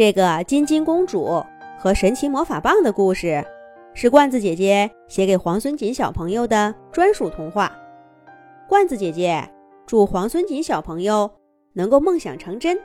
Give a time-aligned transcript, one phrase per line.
[0.00, 1.44] 这个金金公主
[1.78, 3.44] 和神奇魔法棒的故事，
[3.92, 7.70] 是罐子姐姐写给黄孙锦小朋友的专属童话。
[8.66, 9.46] 罐子姐姐
[9.86, 11.30] 祝黄孙锦小朋友
[11.74, 12.80] 能够梦想成真，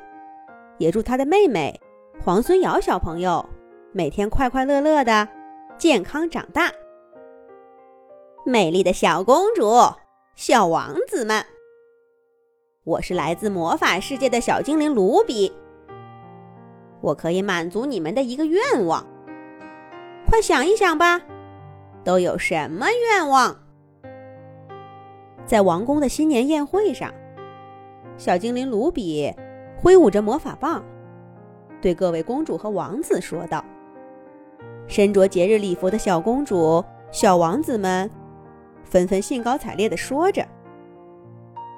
[0.78, 1.80] 也祝他的妹妹
[2.22, 3.46] 黄孙瑶小朋友
[3.94, 5.26] 每天快快乐乐的
[5.78, 6.70] 健康长大。
[8.46, 9.72] 美丽的小公主、
[10.36, 11.46] 小王子们，
[12.84, 15.50] 我是来自魔法世界的小精灵卢比。
[17.06, 19.06] 我可以满足你们的一个愿望，
[20.28, 21.22] 快想一想吧，
[22.04, 23.56] 都有什么愿望？
[25.46, 27.14] 在王宫的新年宴会上，
[28.18, 29.32] 小精灵卢比
[29.78, 30.84] 挥舞着魔法棒，
[31.80, 33.64] 对各位公主和王子说道
[34.90, 38.10] ：“身着节日礼服的小公主、小王子们
[38.84, 40.44] 纷纷兴高采烈地说着：‘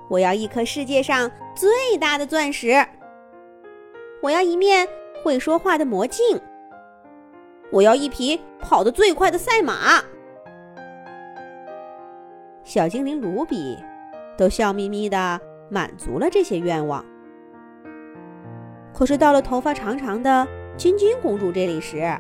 [0.10, 2.74] 我要一颗世界上最大的钻石！
[4.22, 4.88] 我要一面……’”
[5.24, 6.40] 会说话的魔镜，
[7.72, 10.02] 我要一匹跑得最快的赛马。
[12.64, 13.78] 小精灵卢比
[14.38, 17.04] 都笑眯眯的满足了这些愿望。
[18.94, 22.18] 可是到了头发长长的金金公主这里时，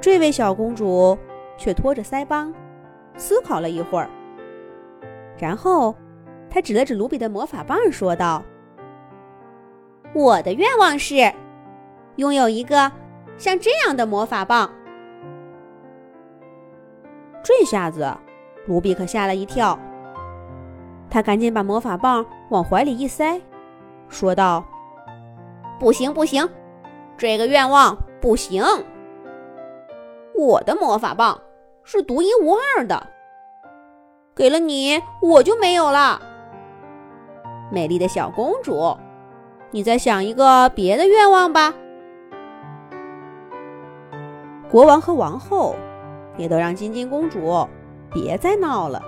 [0.00, 1.16] 这位小公主
[1.56, 2.52] 却拖着腮帮，
[3.16, 4.10] 思考了一会儿，
[5.38, 5.94] 然后
[6.50, 8.42] 她指了指卢比的魔法棒，说道
[10.14, 11.32] ：“我的愿望是。”
[12.16, 12.90] 拥有一个
[13.38, 14.70] 像这样的魔法棒，
[17.42, 18.10] 这下子
[18.66, 19.78] 卢比可吓了一跳。
[21.08, 23.40] 他赶紧把魔法棒往怀里一塞，
[24.08, 24.64] 说道
[25.78, 26.48] ：“不行，不行，
[27.16, 28.64] 这个愿望不行。
[30.34, 31.40] 我的魔法棒
[31.84, 33.06] 是独一无二的，
[34.34, 36.20] 给了你我就没有了。
[37.70, 38.96] 美丽的小公主，
[39.70, 41.74] 你再想一个别的愿望吧。”
[44.70, 45.74] 国王和王后
[46.36, 47.66] 也都让金金公主
[48.12, 49.00] 别再闹了。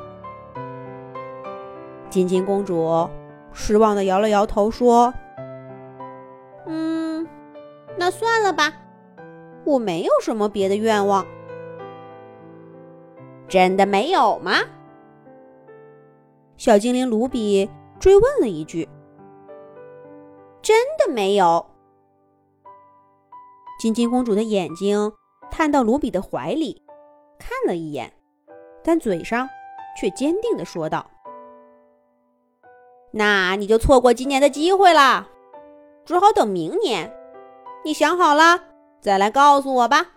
[2.09, 3.09] 金金公主
[3.53, 5.13] 失望的摇了摇头，说
[6.67, 7.27] ：“嗯，
[7.97, 8.73] 那算了吧，
[9.65, 11.27] 我没有什么别的愿望。”
[13.47, 14.53] 真的没有吗？
[16.57, 17.69] 小精灵卢比
[17.99, 18.89] 追问了一句
[20.63, 21.67] ：“真的没有？”
[23.79, 25.13] 金金公主的眼睛。
[25.59, 26.81] 探到卢比的怀里，
[27.37, 28.13] 看了一眼，
[28.81, 29.49] 但嘴上
[30.01, 31.11] 却坚定地说道
[33.11, 35.29] ：“那你就错过今年的机会了，
[36.05, 37.13] 只好等明年。
[37.85, 38.67] 你想好了
[39.01, 40.13] 再来告诉我吧。”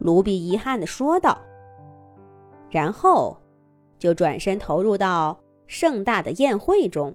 [0.00, 1.38] 卢比遗憾地说道，
[2.70, 3.36] 然后
[3.98, 7.14] 就转身投入到盛大的宴会中。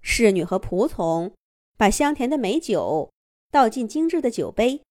[0.00, 1.32] 侍女和仆从
[1.76, 3.10] 把香甜的美酒。
[3.50, 4.82] 倒进精致的酒杯，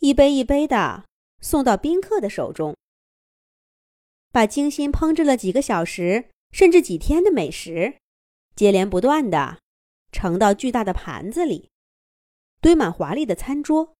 [0.00, 1.04] 一杯一杯的
[1.40, 2.76] 送到宾客的手中。
[4.32, 7.96] 把精心烹制了几个小时甚至几天的美食，
[8.54, 9.58] 接连不断的
[10.12, 11.70] 盛到巨大的盘子里，
[12.60, 13.94] 堆满华丽的餐桌。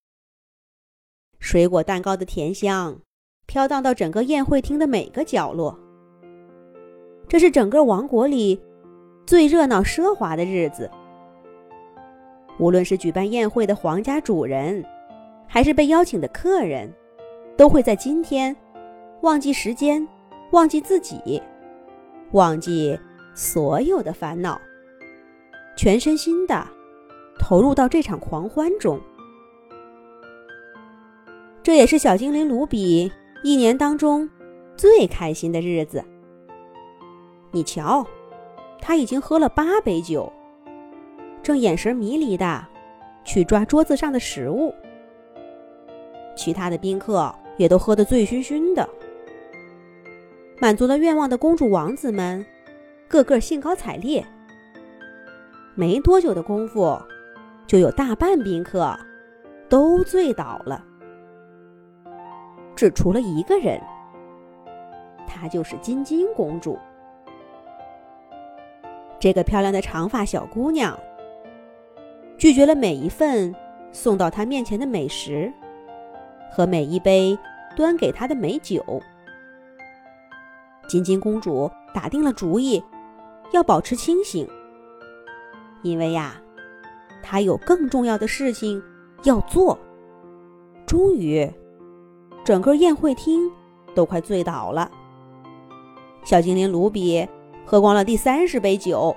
[1.38, 3.00] 水果蛋糕的甜香
[3.46, 5.78] 飘荡到整个宴会厅的每个角落。
[7.28, 8.60] 这是整个王国里
[9.26, 10.90] 最热闹奢华的日子。
[12.58, 14.84] 无论是举办宴会的皇家主人，
[15.46, 16.92] 还是被邀请的客人，
[17.56, 18.56] 都会在今天
[19.20, 20.06] 忘记时间，
[20.52, 21.42] 忘记自己，
[22.32, 22.98] 忘记
[23.34, 24.60] 所有的烦恼，
[25.76, 26.66] 全身心的
[27.38, 28.98] 投入到这场狂欢中。
[31.62, 33.12] 这也是小精灵卢比
[33.42, 34.28] 一年当中
[34.76, 36.02] 最开心的日子。
[37.50, 38.06] 你瞧，
[38.80, 40.32] 他已经喝了八杯酒。
[41.46, 42.66] 正眼神迷离的
[43.22, 44.74] 去抓桌子上的食物，
[46.34, 48.88] 其他的宾客也都喝得醉醺醺的。
[50.58, 52.44] 满足了愿望的公主王子们，
[53.06, 54.26] 个个兴高采烈。
[55.76, 57.00] 没多久的功夫，
[57.64, 58.98] 就有大半宾客
[59.68, 60.84] 都醉倒了，
[62.74, 63.80] 只除了一个人，
[65.28, 66.76] 她就是金金公主。
[69.20, 70.98] 这个漂亮的长发小姑娘。
[72.38, 73.54] 拒绝了每一份
[73.92, 75.50] 送到他面前的美食，
[76.52, 77.36] 和每一杯
[77.74, 78.84] 端给他的美酒。
[80.86, 82.82] 金金公主打定了主意，
[83.52, 84.46] 要保持清醒，
[85.82, 86.40] 因为呀，
[87.22, 88.82] 她有更重要的事情
[89.24, 89.78] 要做。
[90.86, 91.50] 终于，
[92.44, 93.50] 整个宴会厅
[93.94, 94.90] 都快醉倒了。
[96.22, 97.26] 小精灵卢比
[97.64, 99.16] 喝光了第三十杯酒，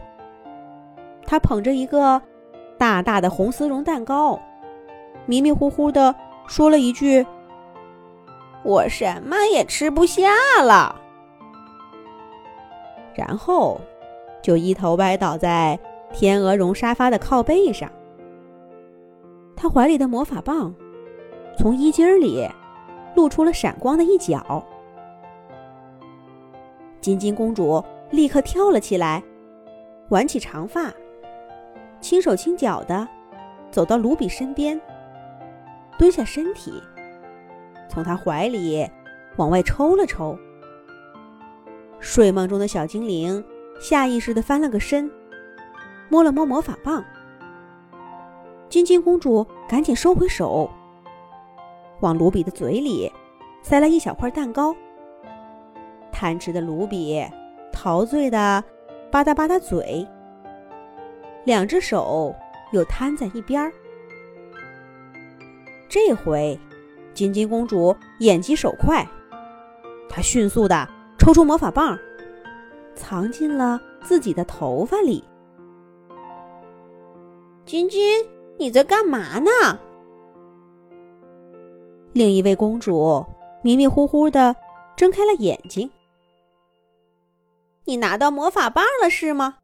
[1.26, 2.22] 他捧着一个。
[2.80, 4.40] 大大的红丝绒蛋糕，
[5.26, 6.16] 迷迷糊糊的
[6.48, 7.28] 说了一句
[8.64, 10.32] ：“我什么也吃不下
[10.64, 10.96] 了。”
[13.14, 13.80] 然后
[14.42, 15.78] 就一头歪倒在
[16.14, 17.92] 天鹅绒沙发的靠背上。
[19.58, 20.74] 他怀里的魔法棒
[21.58, 22.50] 从衣襟里
[23.14, 24.66] 露出了闪光的一角。
[27.02, 29.22] 金金公主立刻跳了起来，
[30.10, 30.90] 挽起长发，
[32.02, 33.08] 轻手轻脚的
[33.72, 34.80] 走到卢比身边，
[35.98, 36.74] 蹲下身体，
[37.90, 38.90] 从他怀里
[39.38, 40.38] 往外抽了抽。
[42.00, 43.44] 睡梦中的小精灵
[43.82, 45.12] 下意识的翻了个身，
[46.08, 47.04] 摸了摸魔法棒。
[48.70, 50.70] 金金公主赶紧收回手，
[52.00, 53.12] 往卢比的嘴里
[53.62, 54.76] 塞了一小块蛋糕。
[56.12, 57.22] 贪吃的卢比
[57.72, 58.64] 陶醉的
[59.12, 60.08] 吧嗒吧嗒嘴，
[61.50, 62.36] 两只手
[62.74, 63.74] 又摊在一边儿。
[65.90, 66.56] 这回，
[67.16, 69.04] 金金公主眼疾手快，
[70.08, 70.88] 她迅速的
[71.18, 71.98] 抽出魔法棒，
[72.94, 75.24] 藏进了自己的头发里。
[77.66, 78.24] 金金，
[78.60, 79.50] 你在干嘛呢？
[82.14, 83.26] 另一位公主
[83.64, 84.56] 迷迷糊糊的
[84.96, 85.90] 睁开了眼睛。
[87.86, 89.58] 你拿到魔法棒了是吗？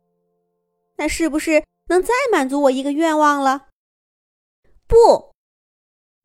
[0.95, 3.69] 那是不是能再满足我一个愿望了？
[4.87, 5.33] 不，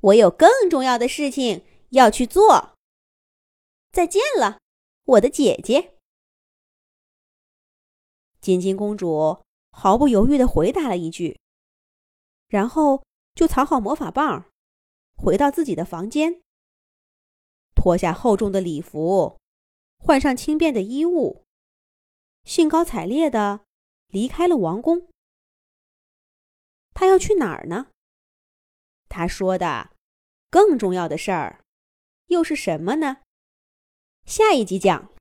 [0.01, 2.75] 我有更重要的事情要去做。
[3.93, 4.61] 再见了，
[5.05, 5.95] 我的姐姐。
[8.41, 9.43] 金金公主
[9.73, 11.39] 毫不犹豫的回答了一句，
[12.49, 13.03] 然后
[13.35, 14.47] 就藏好魔法棒，
[15.17, 16.41] 回到自己的房间，
[17.75, 19.39] 脱下厚重的礼服，
[19.99, 21.45] 换上轻便的衣物。
[22.45, 23.61] 兴高采烈的
[24.09, 25.07] 离开了王宫。
[27.01, 27.87] 他要去哪儿呢？
[29.09, 29.97] 他说的
[30.51, 31.65] 更重要的事儿
[32.27, 33.23] 又是什么呢？
[34.27, 35.11] 下一集讲。